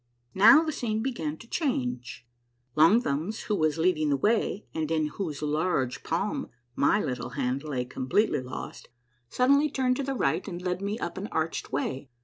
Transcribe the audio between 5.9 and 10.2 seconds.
palm my little hand lay completely lost, suddenly turned to the